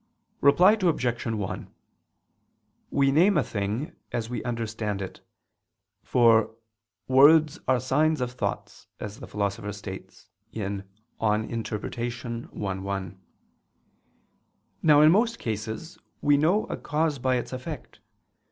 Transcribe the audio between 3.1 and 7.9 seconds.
name a thing as we understand it, for "words are